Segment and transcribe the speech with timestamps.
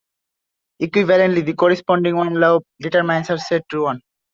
[0.81, 4.01] Equivalently, the corresponding one-loop determinants are set to one.